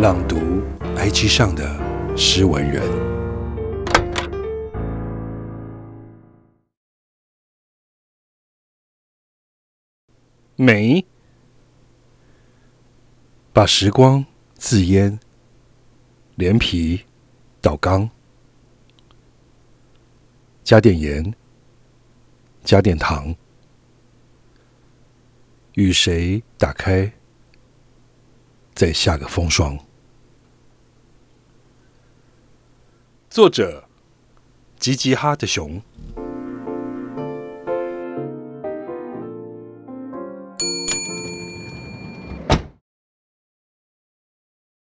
[0.00, 0.62] 朗读
[0.96, 1.78] IG 上的
[2.16, 2.82] 诗文人，
[10.56, 11.04] 美，
[13.52, 14.24] 把时光
[14.54, 15.20] 自腌，
[16.34, 17.04] 连皮
[17.60, 18.08] 倒缸，
[20.64, 21.34] 加点盐，
[22.64, 23.36] 加点糖，
[25.74, 27.12] 与谁打开？
[28.74, 29.78] 再下个风霜。
[33.30, 33.84] 作者：
[34.80, 35.80] 吉吉哈的熊。